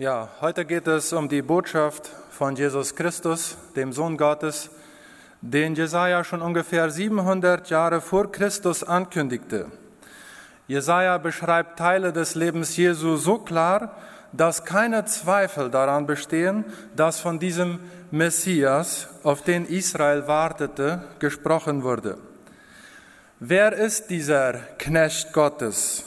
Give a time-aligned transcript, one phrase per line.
[0.00, 4.70] Ja, heute geht es um die Botschaft von Jesus Christus, dem Sohn Gottes,
[5.40, 9.66] den Jesaja schon ungefähr 700 Jahre vor Christus ankündigte.
[10.68, 13.96] Jesaja beschreibt Teile des Lebens Jesu so klar,
[14.32, 17.80] dass keine Zweifel daran bestehen, dass von diesem
[18.12, 22.18] Messias, auf den Israel wartete, gesprochen wurde.
[23.40, 26.04] Wer ist dieser Knecht Gottes,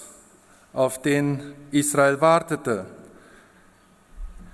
[0.71, 2.85] auf den Israel wartete?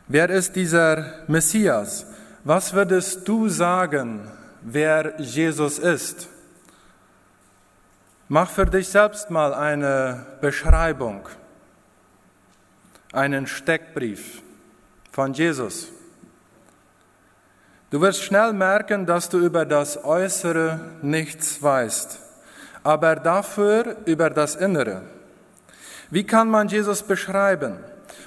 [0.10, 2.06] Wer ist dieser Messias?
[2.46, 4.22] Was würdest du sagen,
[4.62, 6.30] wer Jesus ist?
[8.30, 11.28] Mach für dich selbst mal eine Beschreibung,
[13.12, 14.42] einen Steckbrief
[15.12, 15.90] von Jesus.
[17.90, 22.20] Du wirst schnell merken, dass du über das Äußere nichts weißt,
[22.82, 25.02] aber dafür über das Innere.
[26.10, 27.78] Wie kann man Jesus beschreiben?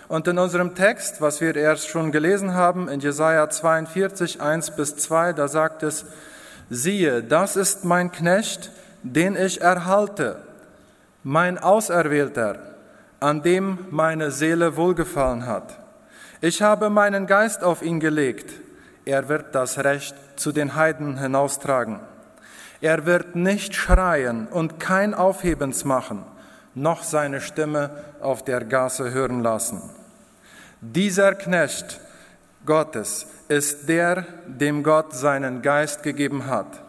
[0.09, 4.97] Und in unserem Text, was wir erst schon gelesen haben, in Jesaja 42, 1 bis
[4.97, 6.07] 2, da sagt es,
[6.69, 8.71] siehe, das ist mein Knecht,
[9.03, 10.37] den ich erhalte,
[11.23, 12.59] mein Auserwählter,
[13.21, 15.79] an dem meine Seele wohlgefallen hat.
[16.41, 18.51] Ich habe meinen Geist auf ihn gelegt.
[19.05, 22.01] Er wird das Recht zu den Heiden hinaustragen.
[22.81, 26.25] Er wird nicht schreien und kein Aufhebens machen,
[26.75, 27.91] noch seine Stimme
[28.21, 29.83] auf der Gasse hören lassen.
[30.81, 32.01] Dieser Knecht
[32.65, 36.81] Gottes ist der, dem Gott seinen Geist gegeben hat.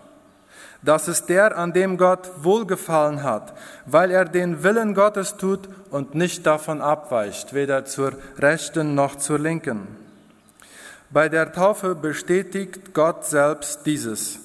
[0.84, 3.54] Das ist der, an dem Gott wohlgefallen hat,
[3.86, 9.38] weil er den Willen Gottes tut und nicht davon abweicht, weder zur rechten noch zur
[9.38, 9.88] linken.
[11.12, 14.40] Bei der Taufe bestätigt Gott selbst dieses,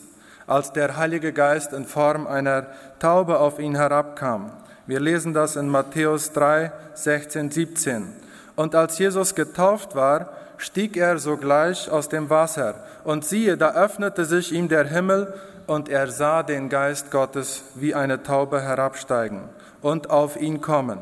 [0.47, 2.67] als der Heilige Geist in Form einer
[2.98, 4.50] Taube auf ihn herabkam.
[4.87, 8.13] Wir lesen das in Matthäus 3, 16, 17.
[8.55, 12.77] Und als Jesus getauft war, stieg er sogleich aus dem Wasser.
[13.05, 15.35] Und siehe, da öffnete sich ihm der Himmel,
[15.67, 19.43] und er sah den Geist Gottes wie eine Taube herabsteigen
[19.83, 21.01] und auf ihn kommen.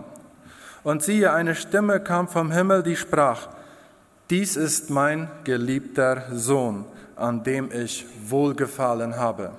[0.83, 3.49] Und siehe, eine Stimme kam vom Himmel, die sprach,
[4.31, 9.51] dies ist mein geliebter Sohn, an dem ich wohlgefallen habe.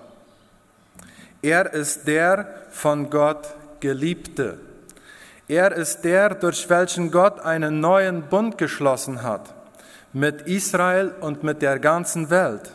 [1.43, 4.57] Er ist der von Gott Geliebte.
[5.47, 9.53] Er ist der, durch welchen Gott einen neuen Bund geschlossen hat
[10.15, 12.71] mit Israel und mit der ganzen Welt.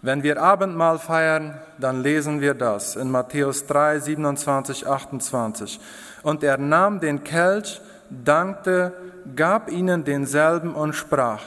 [0.00, 5.78] Wenn wir Abendmahl feiern, dann lesen wir das in Matthäus 3, 27, 28.
[6.22, 8.92] Und er nahm den Kelch, dankte,
[9.34, 11.42] gab ihnen denselben und sprach,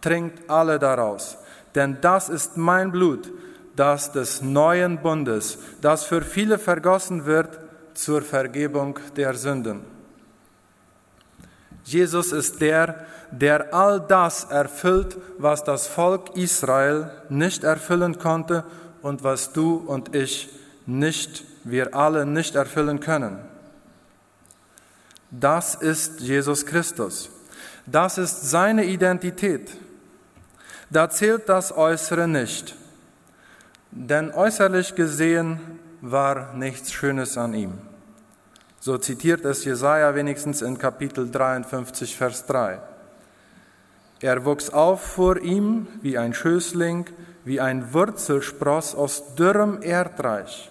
[0.00, 1.38] trinkt alle daraus,
[1.74, 3.32] denn das ist mein Blut,
[3.74, 7.63] das des neuen Bundes, das für viele vergossen wird
[7.94, 9.80] zur Vergebung der Sünden.
[11.84, 18.64] Jesus ist der, der all das erfüllt, was das Volk Israel nicht erfüllen konnte
[19.02, 20.48] und was du und ich
[20.86, 23.38] nicht, wir alle nicht erfüllen können.
[25.30, 27.30] Das ist Jesus Christus.
[27.86, 29.70] Das ist seine Identität.
[30.90, 32.76] Da zählt das Äußere nicht.
[33.90, 35.73] Denn äußerlich gesehen
[36.04, 37.72] war nichts Schönes an ihm.
[38.78, 42.78] So zitiert es Jesaja wenigstens in Kapitel 53, Vers 3.
[44.20, 47.06] Er wuchs auf vor ihm wie ein Schößling,
[47.46, 50.70] wie ein Wurzelspross aus dürrem Erdreich.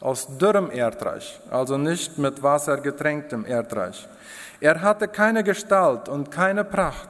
[0.00, 4.06] Aus dürrem Erdreich, also nicht mit Wasser getränktem Erdreich.
[4.60, 7.08] Er hatte keine Gestalt und keine Pracht.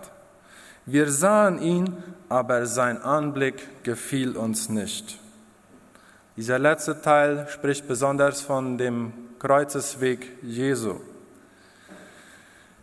[0.85, 1.97] Wir sahen ihn,
[2.29, 5.19] aber sein Anblick gefiel uns nicht.
[6.37, 11.01] Dieser letzte Teil spricht besonders von dem Kreuzesweg Jesu.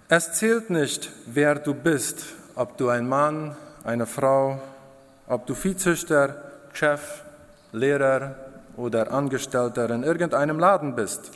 [0.09, 2.25] Es zählt nicht, wer du bist,
[2.55, 4.59] ob du ein Mann, eine Frau,
[5.27, 7.21] ob du Viehzüchter, Chef,
[7.71, 8.33] Lehrer
[8.75, 11.29] oder Angestellter in irgendeinem Laden bist.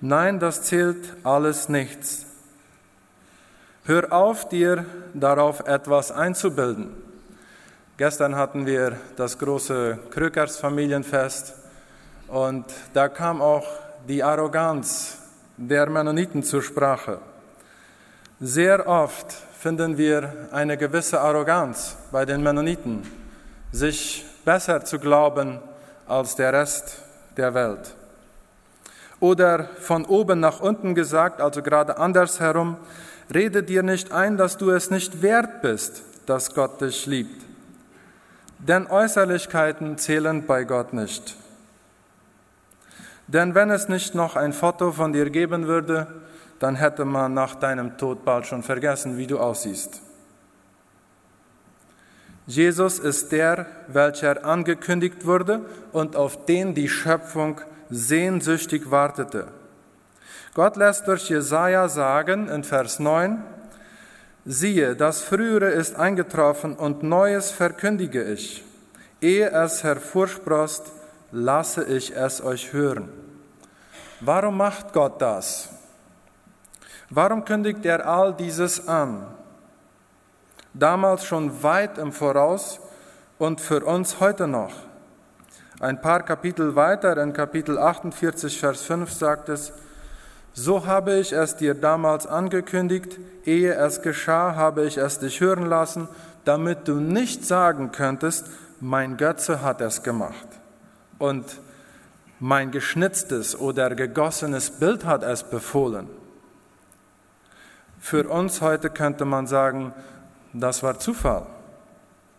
[0.00, 2.26] Nein, das zählt alles nichts.
[3.84, 7.05] Hör auf, dir darauf etwas einzubilden.
[7.98, 11.54] Gestern hatten wir das große Krückers Familienfest
[12.28, 13.66] und da kam auch
[14.06, 15.16] die Arroganz
[15.56, 17.20] der Mennoniten zur Sprache.
[18.38, 23.02] Sehr oft finden wir eine gewisse Arroganz bei den Mennoniten,
[23.72, 25.58] sich besser zu glauben
[26.06, 26.98] als der Rest
[27.38, 27.94] der Welt.
[29.20, 32.76] Oder von oben nach unten gesagt, also gerade andersherum,
[33.32, 37.45] rede dir nicht ein, dass du es nicht wert bist, dass Gott dich liebt.
[38.66, 41.36] Denn Äußerlichkeiten zählen bei Gott nicht.
[43.28, 46.06] Denn wenn es nicht noch ein Foto von dir geben würde,
[46.58, 50.00] dann hätte man nach deinem Tod bald schon vergessen, wie du aussiehst.
[52.46, 57.60] Jesus ist der, welcher angekündigt wurde und auf den die Schöpfung
[57.90, 59.48] sehnsüchtig wartete.
[60.54, 63.42] Gott lässt durch Jesaja sagen in Vers 9,
[64.48, 68.64] Siehe, das Frühere ist eingetroffen und Neues verkündige ich.
[69.20, 70.84] Ehe es hervorsprost,
[71.32, 73.08] lasse ich es euch hören.
[74.20, 75.68] Warum macht Gott das?
[77.10, 79.26] Warum kündigt er all dieses an?
[80.72, 82.78] Damals schon weit im Voraus
[83.38, 84.72] und für uns heute noch.
[85.80, 89.72] Ein paar Kapitel weiter, in Kapitel 48, Vers 5 sagt es,
[90.56, 95.66] so habe ich es dir damals angekündigt, ehe es geschah, habe ich es dich hören
[95.66, 96.08] lassen,
[96.46, 98.46] damit du nicht sagen könntest,
[98.80, 100.48] mein Götze hat es gemacht.
[101.18, 101.60] Und
[102.40, 106.08] mein geschnitztes oder gegossenes Bild hat es befohlen.
[107.98, 109.92] Für uns heute könnte man sagen,
[110.54, 111.46] das war Zufall.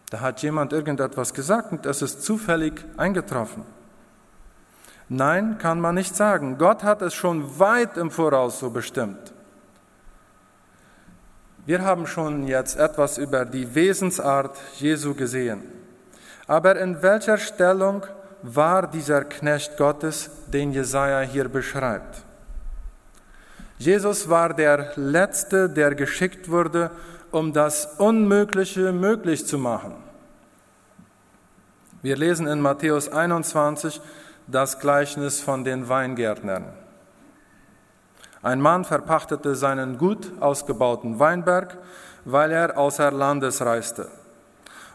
[0.09, 3.76] Da hat jemand irgendetwas gesagt und es ist zufällig eingetroffen.
[5.09, 6.57] Nein, kann man nicht sagen.
[6.57, 9.33] Gott hat es schon weit im Voraus so bestimmt.
[11.65, 15.63] Wir haben schon jetzt etwas über die Wesensart Jesu gesehen.
[16.47, 18.05] Aber in welcher Stellung
[18.41, 22.23] war dieser Knecht Gottes, den Jesaja hier beschreibt.
[23.77, 26.89] Jesus war der Letzte, der geschickt wurde,
[27.31, 29.95] um das Unmögliche möglich zu machen.
[32.01, 34.01] Wir lesen in Matthäus 21
[34.47, 36.65] das Gleichnis von den Weingärtnern.
[38.41, 41.77] Ein Mann verpachtete seinen gut ausgebauten Weinberg,
[42.23, 44.09] weil er außer Landes reiste.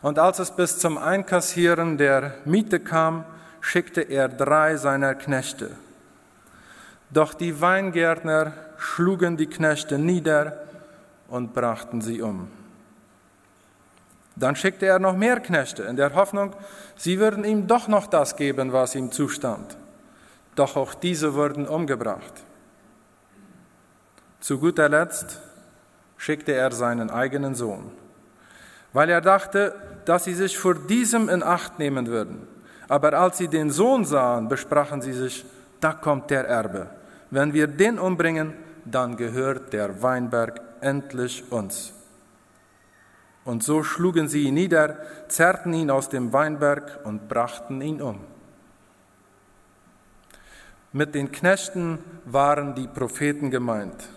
[0.00, 3.24] Und als es bis zum Einkassieren der Miete kam,
[3.60, 5.70] schickte er drei seiner Knechte.
[7.10, 10.56] Doch die Weingärtner schlugen die Knechte nieder
[11.28, 12.48] und brachten sie um.
[14.36, 16.54] Dann schickte er noch mehr Knechte in der Hoffnung,
[16.96, 19.76] sie würden ihm doch noch das geben, was ihm zustand.
[20.54, 22.44] Doch auch diese wurden umgebracht.
[24.40, 25.40] Zu guter Letzt
[26.16, 27.90] schickte er seinen eigenen Sohn,
[28.92, 29.74] weil er dachte,
[30.04, 32.48] dass sie sich vor diesem in Acht nehmen würden.
[32.88, 35.44] Aber als sie den Sohn sahen, besprachen sie sich,
[35.80, 36.88] da kommt der Erbe.
[37.30, 38.52] Wenn wir den umbringen,
[38.84, 41.94] dann gehört der Weinberg endlich uns.
[43.44, 44.98] Und so schlugen sie ihn nieder,
[45.28, 48.20] zerrten ihn aus dem Weinberg und brachten ihn um.
[50.92, 54.08] Mit den Knechten waren die Propheten gemeint.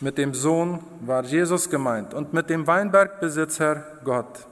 [0.00, 4.46] Mit dem Sohn war Jesus gemeint und mit dem Weinbergbesitzer Gott.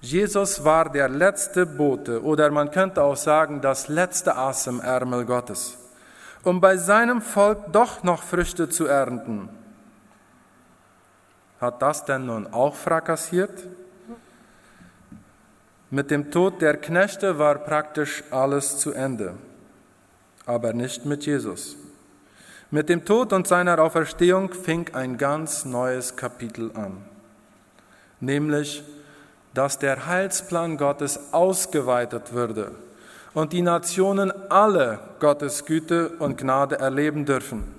[0.00, 5.24] Jesus war der letzte Bote oder man könnte auch sagen das letzte Ass im Ärmel
[5.24, 5.76] Gottes,
[6.42, 9.50] um bei seinem Volk doch noch Früchte zu ernten.
[11.66, 13.50] Hat das denn nun auch frakassiert?
[15.90, 19.34] Mit dem Tod der Knechte war praktisch alles zu Ende,
[20.46, 21.74] aber nicht mit Jesus.
[22.70, 26.98] Mit dem Tod und seiner Auferstehung fing ein ganz neues Kapitel an,
[28.20, 28.84] nämlich
[29.52, 32.76] dass der Heilsplan Gottes ausgeweitet würde
[33.34, 37.75] und die Nationen alle Gottes Güte und Gnade erleben dürfen.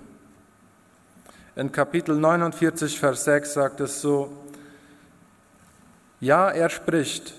[1.58, 4.32] In Kapitel 49, Vers 6 sagt es so,
[6.20, 7.34] ja, er spricht,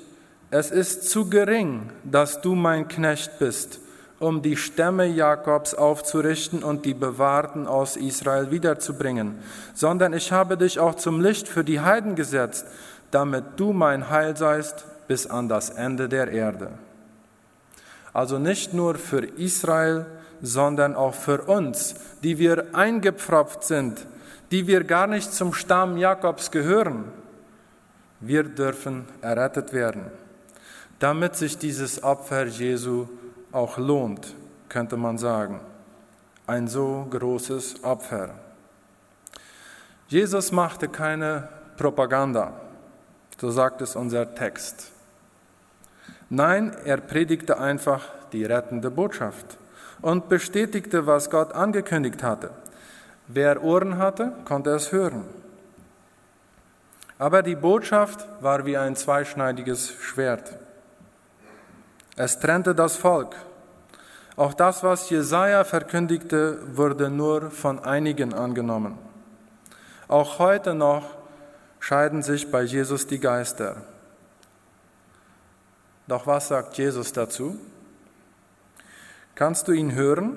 [0.51, 3.79] es ist zu gering, dass du mein Knecht bist,
[4.19, 9.39] um die Stämme Jakobs aufzurichten und die Bewahrten aus Israel wiederzubringen,
[9.73, 12.67] sondern ich habe dich auch zum Licht für die Heiden gesetzt,
[13.13, 16.73] damit du mein Heil seist bis an das Ende der Erde.
[18.13, 20.07] Also nicht nur für Israel,
[20.43, 24.07] sondern auch für uns, die wir eingepfropft sind,
[24.51, 27.05] die wir gar nicht zum Stamm Jakobs gehören.
[28.21, 30.11] Wir dürfen errettet werden,
[30.99, 33.09] damit sich dieses Opfer Jesu
[33.53, 34.35] auch lohnt,
[34.69, 35.61] könnte man sagen.
[36.47, 38.31] Ein so großes Opfer.
[40.09, 42.55] Jesus machte keine Propaganda.
[43.39, 44.91] So sagt es unser Text.
[46.31, 49.59] Nein, er predigte einfach die rettende Botschaft
[50.03, 52.51] und bestätigte, was Gott angekündigt hatte.
[53.27, 55.25] Wer Ohren hatte, konnte es hören.
[57.19, 60.57] Aber die Botschaft war wie ein zweischneidiges Schwert.
[62.17, 63.35] Es trennte das Volk.
[64.37, 68.97] Auch das, was Jesaja verkündigte, wurde nur von einigen angenommen.
[70.07, 71.05] Auch heute noch
[71.81, 73.83] scheiden sich bei Jesus die Geister.
[76.07, 77.59] Doch was sagt Jesus dazu?
[79.39, 80.37] Kannst du ihn hören?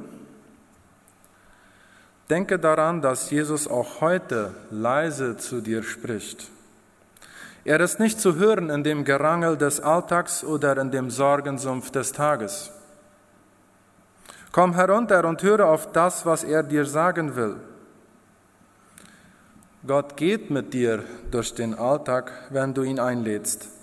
[2.30, 6.52] Denke daran, dass Jesus auch heute leise zu dir spricht.
[7.66, 12.12] Er ist nicht zu hören in dem Gerangel des Alltags oder in dem Sorgensumpf des
[12.12, 12.72] Tages.
[14.52, 17.56] Komm herunter und höre auf das, was er dir sagen will.
[19.88, 23.81] Gott geht mit dir durch den Alltag, wenn du ihn einlädst.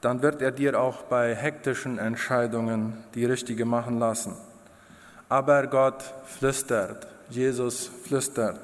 [0.00, 4.36] Dann wird er dir auch bei hektischen Entscheidungen die richtige machen lassen.
[5.28, 8.60] Aber Gott flüstert, Jesus flüstert.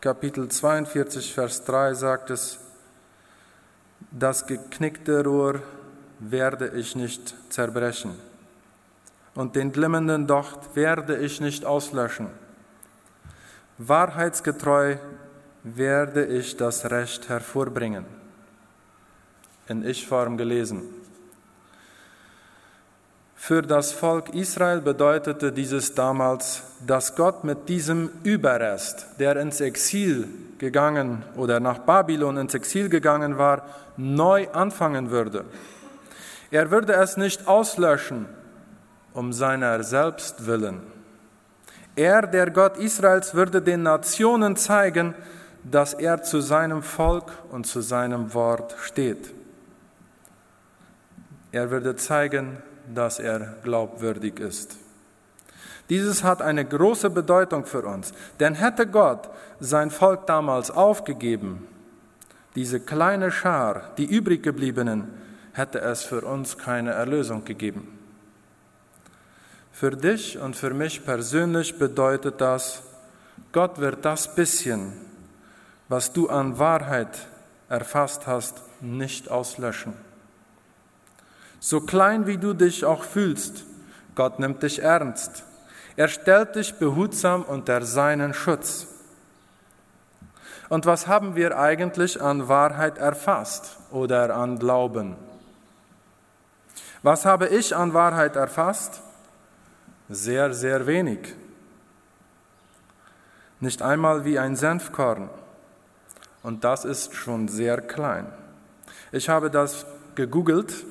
[0.00, 2.58] Kapitel 42, Vers 3 sagt es,
[4.10, 5.60] das geknickte Rohr
[6.20, 8.12] werde ich nicht zerbrechen
[9.34, 12.28] und den glimmenden Docht werde ich nicht auslöschen.
[13.78, 14.96] Wahrheitsgetreu
[15.64, 18.04] werde ich das Recht hervorbringen.
[19.68, 20.82] In Ich-Form gelesen.
[23.34, 30.28] Für das Volk Israel bedeutete dieses damals, dass Gott mit diesem Überrest, der ins Exil
[30.58, 33.66] gegangen oder nach Babylon ins Exil gegangen war,
[33.96, 35.44] neu anfangen würde.
[36.50, 38.26] Er würde es nicht auslöschen
[39.14, 40.80] um seiner selbst willen.
[41.96, 45.14] Er, der Gott Israels, würde den Nationen zeigen,
[45.62, 49.32] dass er zu seinem Volk und zu seinem Wort steht.
[51.54, 52.58] Er würde zeigen,
[52.92, 54.76] dass er glaubwürdig ist.
[55.88, 59.30] Dieses hat eine große Bedeutung für uns, denn hätte Gott
[59.60, 61.68] sein Volk damals aufgegeben,
[62.56, 65.06] diese kleine Schar, die übrig gebliebenen,
[65.52, 68.00] hätte es für uns keine Erlösung gegeben.
[69.70, 72.82] Für dich und für mich persönlich bedeutet das,
[73.52, 74.92] Gott wird das bisschen,
[75.88, 77.28] was du an Wahrheit
[77.68, 79.94] erfasst hast, nicht auslöschen.
[81.64, 83.64] So klein wie du dich auch fühlst,
[84.14, 85.44] Gott nimmt dich ernst.
[85.96, 88.86] Er stellt dich behutsam unter seinen Schutz.
[90.68, 95.16] Und was haben wir eigentlich an Wahrheit erfasst oder an Glauben?
[97.02, 99.00] Was habe ich an Wahrheit erfasst?
[100.10, 101.34] Sehr, sehr wenig.
[103.60, 105.30] Nicht einmal wie ein Senfkorn.
[106.42, 108.26] Und das ist schon sehr klein.
[109.12, 110.84] Ich habe das gegoogelt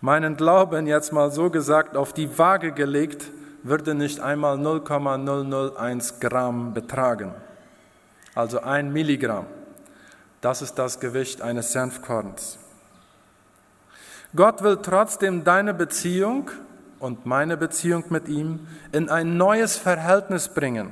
[0.00, 3.26] meinen Glauben jetzt mal so gesagt auf die Waage gelegt,
[3.62, 7.34] würde nicht einmal 0,001 Gramm betragen.
[8.34, 9.46] Also ein Milligramm.
[10.40, 12.58] Das ist das Gewicht eines Senfkorns.
[14.34, 16.50] Gott will trotzdem deine Beziehung
[16.98, 20.90] und meine Beziehung mit ihm in ein neues Verhältnis bringen.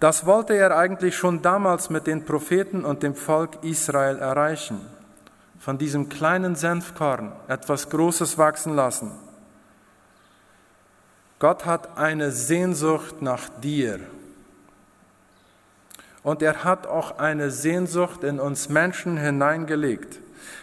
[0.00, 4.80] Das wollte er eigentlich schon damals mit den Propheten und dem Volk Israel erreichen
[5.58, 9.12] von diesem kleinen Senfkorn etwas Großes wachsen lassen.
[11.38, 14.00] Gott hat eine Sehnsucht nach dir.
[16.22, 20.18] Und er hat auch eine Sehnsucht in uns Menschen hineingelegt.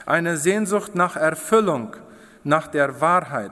[0.06, 1.96] Eine Sehnsucht nach Erfüllung,
[2.44, 3.52] nach der Wahrheit.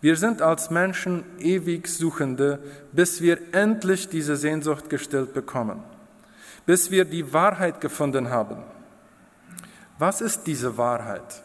[0.00, 2.58] Wir sind als Menschen ewig Suchende,
[2.92, 5.82] bis wir endlich diese Sehnsucht gestillt bekommen,
[6.64, 8.56] bis wir die Wahrheit gefunden haben.
[10.00, 11.42] Was ist diese Wahrheit?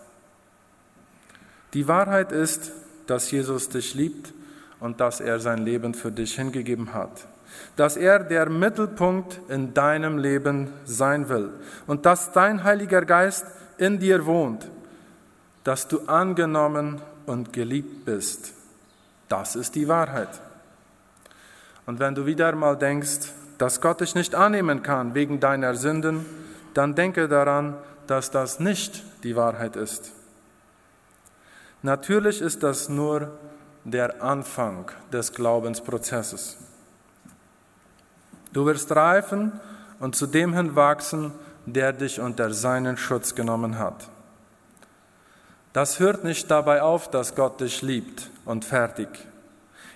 [1.73, 2.71] Die Wahrheit ist,
[3.05, 4.33] dass Jesus dich liebt
[4.79, 7.27] und dass er sein Leben für dich hingegeben hat.
[7.75, 11.49] Dass er der Mittelpunkt in deinem Leben sein will
[11.85, 13.45] und dass dein Heiliger Geist
[13.77, 14.71] in dir wohnt,
[15.65, 18.53] dass du angenommen und geliebt bist.
[19.27, 20.29] Das ist die Wahrheit.
[21.85, 26.25] Und wenn du wieder mal denkst, dass Gott dich nicht annehmen kann wegen deiner Sünden,
[26.73, 27.75] dann denke daran,
[28.07, 30.11] dass das nicht die Wahrheit ist.
[31.81, 33.37] Natürlich ist das nur
[33.83, 36.57] der Anfang des Glaubensprozesses.
[38.53, 39.51] Du wirst reifen
[39.99, 41.31] und zu dem hin wachsen,
[41.65, 44.09] der dich unter seinen Schutz genommen hat.
[45.73, 49.09] Das hört nicht dabei auf, dass Gott dich liebt und fertig.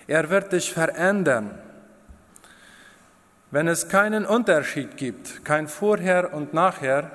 [0.06, 1.58] Er wird dich verändern.
[3.50, 7.10] Wenn es keinen Unterschied gibt, kein Vorher und Nachher,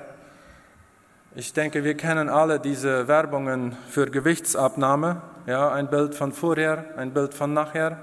[1.38, 5.20] ich denke, wir kennen alle diese Werbungen für Gewichtsabnahme.
[5.46, 7.98] Ja, ein Bild von vorher, ein Bild von nachher.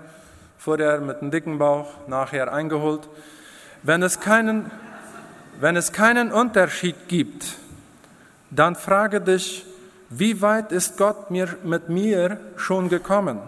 [0.59, 3.09] Vorher mit einem dicken Bauch, nachher eingeholt.
[3.81, 4.69] Wenn es keinen,
[5.59, 7.55] wenn es keinen Unterschied gibt,
[8.51, 9.65] dann frage dich,
[10.09, 13.39] wie weit ist Gott mir, mit mir schon gekommen?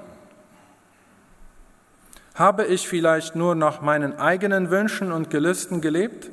[2.33, 6.31] Habe ich vielleicht nur nach meinen eigenen Wünschen und Gelüsten gelebt?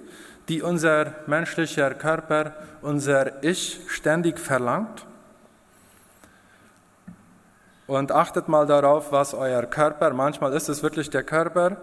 [0.49, 5.07] Die unser menschlicher Körper, unser Ich ständig verlangt.
[7.87, 11.77] Und achtet mal darauf, was euer Körper, manchmal ist es wirklich der Körper,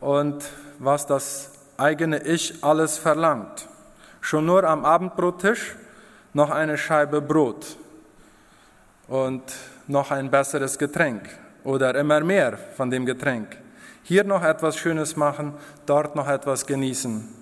[0.00, 0.44] und
[0.78, 3.68] was das eigene Ich alles verlangt.
[4.20, 5.76] Schon nur am Abendbrottisch
[6.34, 7.76] noch eine Scheibe Brot
[9.08, 9.42] und
[9.86, 11.28] noch ein besseres Getränk
[11.64, 13.56] oder immer mehr von dem Getränk.
[14.02, 15.54] Hier noch etwas Schönes machen,
[15.86, 17.37] dort noch etwas genießen.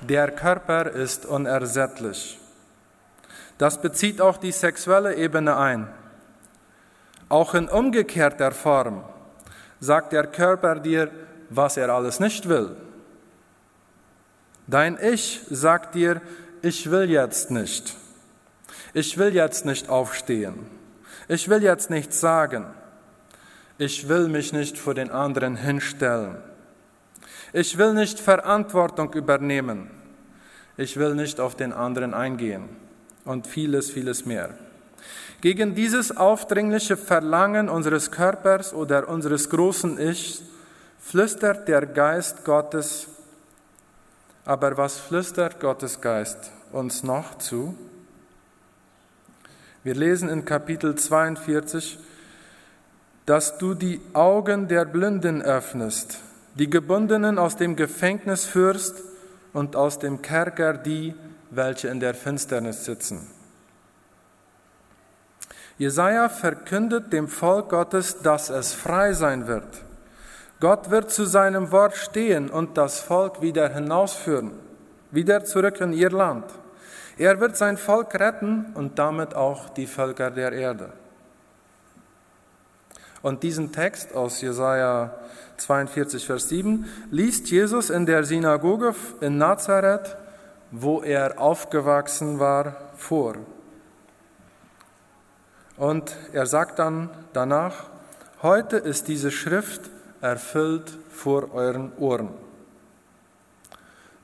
[0.00, 2.38] Der Körper ist unersättlich.
[3.58, 5.88] Das bezieht auch die sexuelle Ebene ein.
[7.28, 9.02] Auch in umgekehrter Form
[9.80, 11.10] sagt der Körper dir,
[11.50, 12.76] was er alles nicht will.
[14.66, 16.20] Dein Ich sagt dir,
[16.62, 17.96] ich will jetzt nicht.
[18.94, 20.66] Ich will jetzt nicht aufstehen.
[21.26, 22.66] Ich will jetzt nichts sagen.
[23.78, 26.36] Ich will mich nicht vor den anderen hinstellen.
[27.52, 29.90] Ich will nicht Verantwortung übernehmen.
[30.76, 32.68] Ich will nicht auf den anderen eingehen
[33.24, 34.54] und vieles, vieles mehr.
[35.40, 40.42] Gegen dieses aufdringliche Verlangen unseres Körpers oder unseres großen Ichs
[40.98, 43.06] flüstert der Geist Gottes.
[44.44, 47.76] Aber was flüstert Gottes Geist uns noch zu?
[49.84, 51.98] Wir lesen in Kapitel 42,
[53.26, 56.18] dass du die Augen der Blinden öffnest,
[56.58, 59.02] die Gebundenen aus dem Gefängnis führst
[59.52, 61.14] und aus dem Kerker die,
[61.50, 63.28] welche in der Finsternis sitzen.
[65.78, 69.84] Jesaja verkündet dem Volk Gottes, dass es frei sein wird.
[70.58, 74.50] Gott wird zu seinem Wort stehen und das Volk wieder hinausführen,
[75.12, 76.46] wieder zurück in ihr Land.
[77.16, 80.92] Er wird sein Volk retten und damit auch die Völker der Erde.
[83.22, 85.14] Und diesen Text aus Jesaja
[85.56, 90.16] 42, Vers 7 liest Jesus in der Synagoge in Nazareth
[90.70, 93.34] wo er aufgewachsen war, vor.
[95.76, 97.84] Und er sagt dann danach,
[98.42, 99.82] heute ist diese Schrift
[100.20, 102.30] erfüllt vor euren Ohren.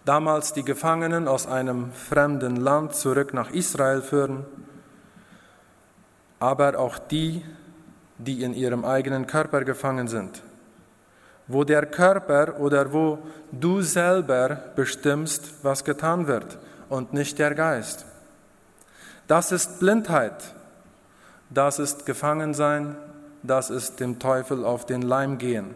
[0.04, 4.44] Damals die Gefangenen aus einem fremden Land zurück nach Israel führen,
[6.40, 7.42] aber auch die,
[8.18, 10.42] die in ihrem eigenen Körper gefangen sind
[11.46, 13.18] wo der Körper oder wo
[13.53, 18.07] du selber bestimmst, was getan wird und nicht der Geist.
[19.27, 20.55] Das ist Blindheit,
[21.50, 22.96] das ist Gefangensein,
[23.42, 25.74] das ist dem Teufel auf den Leim gehen.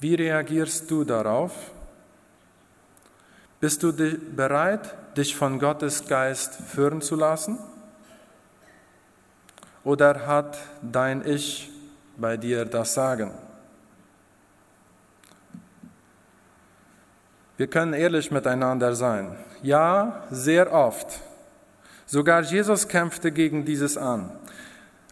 [0.00, 1.52] Wie reagierst du darauf?
[3.60, 7.58] Bist du bereit, dich von Gottes Geist führen zu lassen?
[9.84, 11.70] Oder hat dein Ich
[12.16, 13.32] bei dir das sagen.
[17.56, 19.36] Wir können ehrlich miteinander sein.
[19.62, 21.20] Ja, sehr oft.
[22.06, 24.32] Sogar Jesus kämpfte gegen dieses an.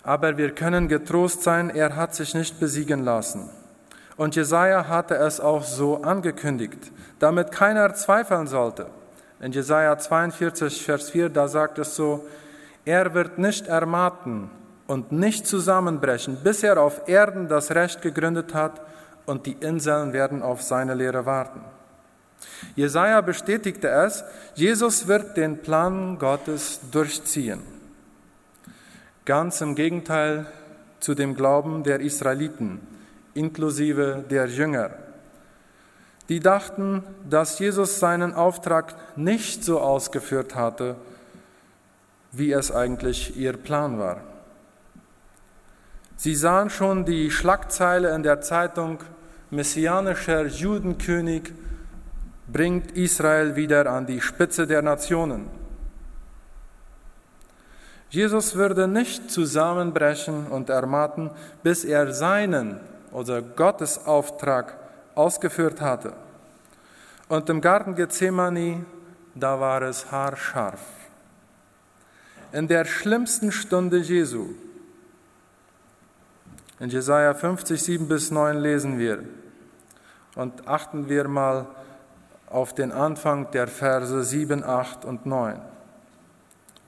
[0.02, 3.50] Aber wir können getrost sein, er hat sich nicht besiegen lassen.
[4.16, 8.86] Und Jesaja hatte es auch so angekündigt, damit keiner zweifeln sollte.
[9.40, 12.26] In Jesaja 42, Vers 4, da sagt es so:
[12.84, 14.50] Er wird nicht ermatten
[14.92, 18.82] und nicht zusammenbrechen, bis er auf Erden das Recht gegründet hat
[19.24, 21.62] und die Inseln werden auf seine Lehre warten.
[22.76, 24.22] Jesaja bestätigte es,
[24.54, 27.62] Jesus wird den Plan Gottes durchziehen.
[29.24, 30.44] Ganz im Gegenteil
[31.00, 32.86] zu dem Glauben der Israeliten,
[33.32, 34.90] inklusive der Jünger.
[36.28, 40.96] Die dachten, dass Jesus seinen Auftrag nicht so ausgeführt hatte,
[42.30, 44.31] wie es eigentlich ihr Plan war.
[46.22, 48.98] Sie sahen schon die Schlagzeile in der Zeitung,
[49.50, 51.52] messianischer Judenkönig
[52.46, 55.48] bringt Israel wieder an die Spitze der Nationen.
[58.08, 61.32] Jesus würde nicht zusammenbrechen und ermatten,
[61.64, 62.78] bis er seinen
[63.10, 64.76] oder Gottes Auftrag
[65.16, 66.12] ausgeführt hatte.
[67.28, 68.84] Und im Garten Gethsemane,
[69.34, 70.82] da war es haarscharf.
[72.52, 74.50] In der schlimmsten Stunde Jesu,
[76.82, 79.22] in Jesaja 50, 7 bis 9 lesen wir
[80.34, 81.66] und achten wir mal
[82.50, 85.60] auf den Anfang der Verse 7, 8 und 9.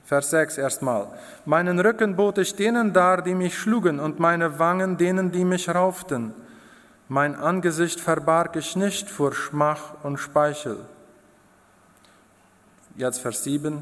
[0.03, 1.07] Vers 6 erstmal.
[1.45, 5.73] Meinen Rücken bot ich denen dar, die mich schlugen, und meine Wangen denen, die mich
[5.73, 6.33] rauften.
[7.07, 10.79] Mein Angesicht verbarg ich nicht vor Schmach und Speichel.
[12.97, 13.81] Jetzt Vers 7.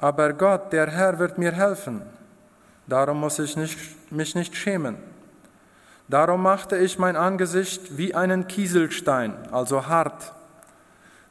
[0.00, 2.02] Aber Gott, der Herr, wird mir helfen.
[2.86, 3.78] Darum muss ich nicht,
[4.12, 4.96] mich nicht schämen.
[6.08, 10.32] Darum machte ich mein Angesicht wie einen Kieselstein, also hart,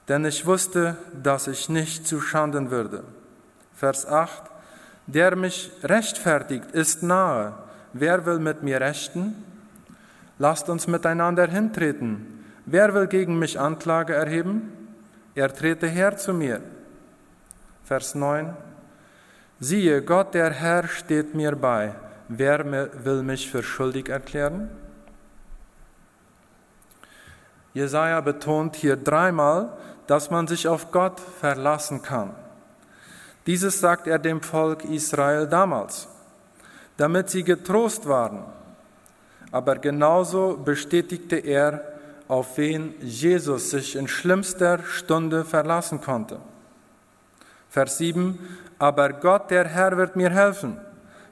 [0.09, 3.03] denn ich wusste, dass ich nicht zu Schanden würde.
[3.73, 4.43] Vers 8.
[5.07, 7.53] Der mich rechtfertigt, ist nahe.
[7.93, 9.35] Wer will mit mir rechten?
[10.39, 12.43] Lasst uns miteinander hintreten.
[12.65, 14.73] Wer will gegen mich Anklage erheben?
[15.35, 16.61] Er trete her zu mir.
[17.83, 18.55] Vers 9.
[19.59, 21.95] Siehe, Gott der Herr steht mir bei.
[22.27, 22.65] Wer
[23.05, 24.69] will mich für schuldig erklären?
[27.73, 32.31] Jesaja betont hier dreimal, dass man sich auf Gott verlassen kann.
[33.47, 36.07] Dieses sagt er dem Volk Israel damals,
[36.97, 38.43] damit sie getrost waren.
[39.51, 41.83] Aber genauso bestätigte er,
[42.27, 46.39] auf wen Jesus sich in schlimmster Stunde verlassen konnte.
[47.75, 48.39] Vers 7,
[48.79, 50.79] aber Gott der Herr wird mir helfen.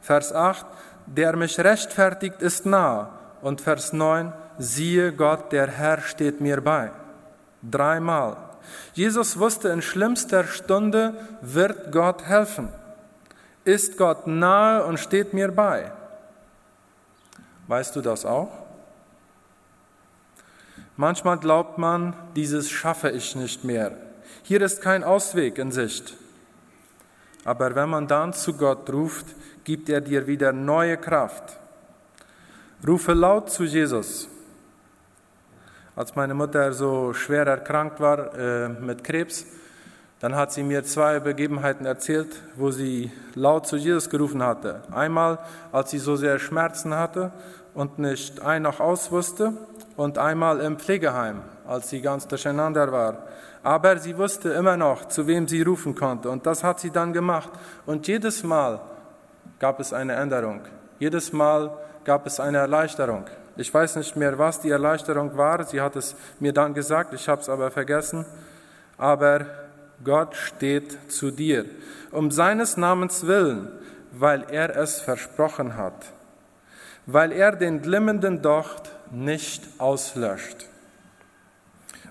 [0.02, 0.66] Vers 8,
[1.06, 3.18] der mich rechtfertigt, ist nah.
[3.42, 6.92] Und Vers 9, siehe Gott, der Herr steht mir bei.
[7.62, 8.36] Dreimal.
[8.94, 12.68] Jesus wusste, in schlimmster Stunde wird Gott helfen.
[13.64, 15.94] Ist Gott nahe und steht mir bei.
[17.68, 18.52] Weißt du das auch?
[20.98, 23.94] Manchmal glaubt man, dieses schaffe ich nicht mehr.
[24.42, 26.18] Hier ist kein Ausweg in Sicht.
[27.46, 29.26] Aber wenn man dann zu Gott ruft,
[29.64, 31.58] gibt er dir wieder neue Kraft.
[32.88, 34.28] Rufe laut zu Jesus.
[35.96, 39.46] Als meine Mutter so schwer erkrankt war äh, mit Krebs,
[40.20, 44.82] dann hat sie mir zwei Begebenheiten erzählt, wo sie laut zu Jesus gerufen hatte.
[44.92, 45.40] Einmal,
[45.72, 47.32] als sie so sehr Schmerzen hatte
[47.74, 49.54] und nicht ein noch aus wusste,
[49.96, 53.28] und einmal im Pflegeheim, als sie ganz durcheinander war.
[53.64, 57.14] Aber sie wusste immer noch, zu wem sie rufen konnte, und das hat sie dann
[57.14, 57.50] gemacht.
[57.86, 58.82] Und jedes Mal
[59.58, 60.62] gab es eine Änderung.
[61.00, 61.72] Jedes Mal
[62.04, 63.26] gab es eine Erleichterung.
[63.56, 65.64] Ich weiß nicht mehr, was die Erleichterung war.
[65.64, 68.26] Sie hat es mir dann gesagt, ich habe es aber vergessen.
[68.98, 69.46] Aber
[70.04, 71.66] Gott steht zu dir,
[72.12, 73.70] um seines Namens willen,
[74.12, 76.12] weil er es versprochen hat,
[77.06, 80.68] weil er den glimmenden Docht nicht auslöscht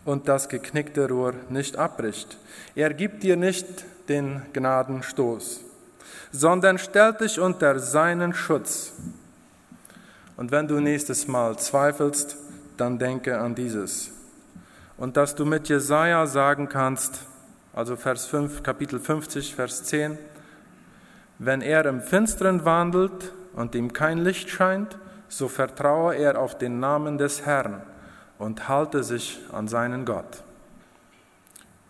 [0.04, 2.36] und das geknickte Rohr nicht abbricht.
[2.74, 3.66] Er gibt dir nicht
[4.08, 5.60] den Gnadenstoß,
[6.32, 8.92] sondern stellt dich unter seinen Schutz
[10.36, 12.36] und wenn du nächstes Mal zweifelst,
[12.76, 14.10] dann denke an dieses.
[14.96, 17.20] Und dass du mit Jesaja sagen kannst,
[17.74, 20.18] also Vers 5, Kapitel 50, Vers 10,
[21.38, 26.80] wenn er im Finstern wandelt und ihm kein Licht scheint, so vertraue er auf den
[26.80, 27.82] Namen des Herrn
[28.38, 30.42] und halte sich an seinen Gott.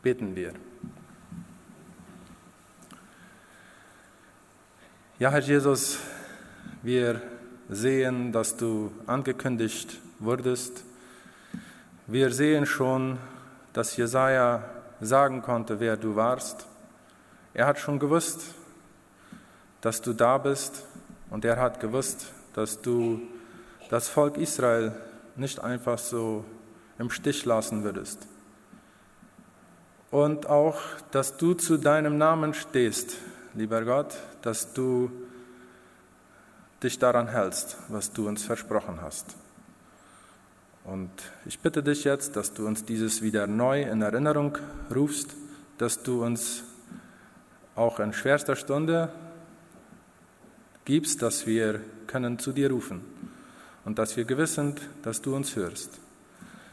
[0.03, 0.53] Beten wir.
[5.19, 5.99] Ja, Herr Jesus,
[6.83, 7.23] wir
[7.69, 10.85] sehen, dass du angekündigt wurdest.
[12.07, 13.19] Wir sehen schon,
[13.73, 14.65] dass Jesaja
[15.01, 16.67] sagen konnte, wer du warst.
[17.55, 18.41] Er hat schon gewusst,
[19.81, 20.85] dass du da bist
[21.31, 23.21] und er hat gewusst, dass du
[23.91, 24.93] das Volk Israel
[25.37, 26.45] nicht einfach so
[26.99, 28.27] im Stich lassen würdest.
[30.11, 30.79] Und auch,
[31.11, 33.17] dass du zu deinem Namen stehst,
[33.55, 35.11] lieber Gott, dass du
[36.83, 39.37] dich daran hältst, was du uns versprochen hast.
[40.85, 41.11] Und
[41.47, 44.59] ich bitte dich jetzt, dass du uns dieses wieder neu in Erinnerung
[44.95, 45.35] rufst,
[45.79, 46.65] dass du uns
[47.75, 49.11] auch in schwerster Stunde
[50.85, 53.12] gibst, dass wir können zu dir rufen
[53.85, 55.99] und dass wir gewiss sind, dass du uns hörst.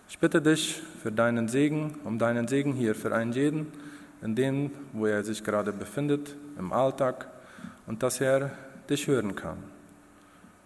[0.10, 3.68] Ich bitte dich für deinen Segen, um deinen Segen hier für einen jeden,
[4.22, 7.28] in dem, wo er sich gerade befindet, im Alltag,
[7.88, 8.52] und dass er
[8.90, 9.58] dich hören kann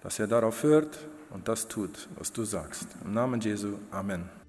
[0.03, 0.99] dass er darauf hört
[1.31, 2.87] und das tut, was du sagst.
[3.05, 4.42] Im Namen Jesu, Amen.